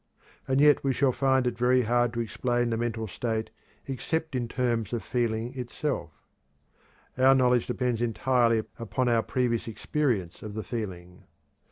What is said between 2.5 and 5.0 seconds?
the mental state except in terms